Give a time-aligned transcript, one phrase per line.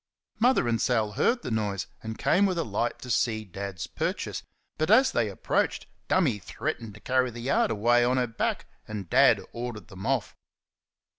[0.39, 4.41] Mother and Sal heard the noise, and came with a light to see Dad's purchase,
[4.79, 9.11] but as they approached "Dummy" threatened to carry the yard away on her back, and
[9.11, 10.35] Dad ordered them off.